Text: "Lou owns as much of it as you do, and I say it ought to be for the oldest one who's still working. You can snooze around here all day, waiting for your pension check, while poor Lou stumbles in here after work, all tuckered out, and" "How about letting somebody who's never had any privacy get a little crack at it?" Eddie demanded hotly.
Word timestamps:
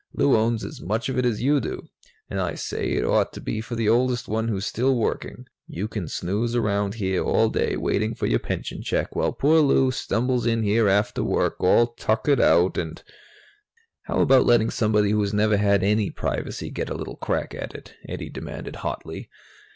"Lou 0.15 0.35
owns 0.35 0.65
as 0.65 0.81
much 0.81 1.09
of 1.09 1.17
it 1.19 1.27
as 1.27 1.43
you 1.43 1.59
do, 1.61 1.87
and 2.27 2.39
I 2.41 2.55
say 2.55 2.93
it 2.93 3.05
ought 3.05 3.31
to 3.33 3.39
be 3.39 3.61
for 3.61 3.75
the 3.75 3.87
oldest 3.87 4.27
one 4.27 4.47
who's 4.47 4.65
still 4.65 4.95
working. 4.95 5.45
You 5.67 5.87
can 5.87 6.07
snooze 6.07 6.55
around 6.55 6.95
here 6.95 7.23
all 7.23 7.49
day, 7.49 7.77
waiting 7.77 8.15
for 8.15 8.25
your 8.25 8.39
pension 8.39 8.81
check, 8.81 9.15
while 9.15 9.31
poor 9.31 9.59
Lou 9.59 9.91
stumbles 9.91 10.47
in 10.47 10.63
here 10.63 10.87
after 10.87 11.23
work, 11.23 11.57
all 11.59 11.85
tuckered 11.85 12.41
out, 12.41 12.79
and" 12.79 13.03
"How 14.07 14.21
about 14.21 14.47
letting 14.47 14.71
somebody 14.71 15.11
who's 15.11 15.35
never 15.35 15.57
had 15.57 15.83
any 15.83 16.09
privacy 16.09 16.71
get 16.71 16.89
a 16.89 16.95
little 16.95 17.17
crack 17.17 17.53
at 17.53 17.75
it?" 17.75 17.93
Eddie 18.09 18.31
demanded 18.31 18.77
hotly. 18.77 19.29